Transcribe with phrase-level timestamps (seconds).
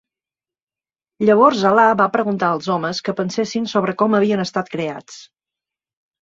[1.27, 5.21] Llavors Alá va preguntar als homes que pensessin sobre com havien estat creats.